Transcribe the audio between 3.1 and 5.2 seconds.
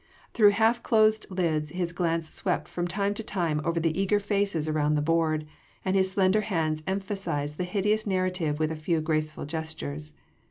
to time over the eager faces around the